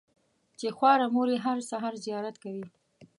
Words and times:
چې 0.59 0.67
خواره 0.77 1.07
مور 1.13 1.27
یې 1.33 1.39
هره 1.45 1.63
سهار 1.71 1.93
زیارت 2.05 2.35
کوي. 2.43 2.65